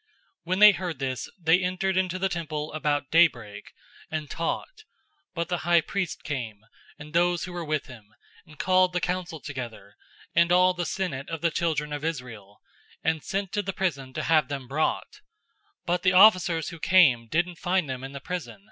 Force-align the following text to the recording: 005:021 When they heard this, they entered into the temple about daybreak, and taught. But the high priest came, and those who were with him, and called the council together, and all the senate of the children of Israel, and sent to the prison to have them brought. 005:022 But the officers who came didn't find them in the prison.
005:021 0.00 0.06
When 0.44 0.58
they 0.60 0.72
heard 0.72 0.98
this, 0.98 1.28
they 1.38 1.60
entered 1.60 1.96
into 1.98 2.18
the 2.18 2.30
temple 2.30 2.72
about 2.72 3.10
daybreak, 3.10 3.74
and 4.10 4.30
taught. 4.30 4.84
But 5.34 5.50
the 5.50 5.58
high 5.58 5.82
priest 5.82 6.22
came, 6.24 6.62
and 6.98 7.12
those 7.12 7.44
who 7.44 7.52
were 7.52 7.66
with 7.66 7.84
him, 7.84 8.08
and 8.46 8.58
called 8.58 8.94
the 8.94 9.00
council 9.02 9.40
together, 9.40 9.96
and 10.34 10.50
all 10.50 10.72
the 10.72 10.86
senate 10.86 11.28
of 11.28 11.42
the 11.42 11.50
children 11.50 11.92
of 11.92 12.02
Israel, 12.02 12.62
and 13.04 13.22
sent 13.22 13.52
to 13.52 13.60
the 13.60 13.74
prison 13.74 14.14
to 14.14 14.22
have 14.22 14.48
them 14.48 14.66
brought. 14.66 15.20
005:022 15.80 15.84
But 15.84 16.02
the 16.02 16.12
officers 16.14 16.70
who 16.70 16.78
came 16.80 17.28
didn't 17.28 17.58
find 17.58 17.86
them 17.86 18.02
in 18.02 18.12
the 18.12 18.20
prison. 18.22 18.68